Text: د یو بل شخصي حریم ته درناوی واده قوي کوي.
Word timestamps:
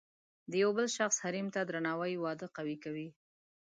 د 0.51 0.53
یو 0.63 0.69
بل 0.77 0.87
شخصي 0.97 1.19
حریم 1.23 1.47
ته 1.53 1.59
درناوی 1.67 2.13
واده 2.19 2.47
قوي 2.55 2.77
کوي. 2.83 3.07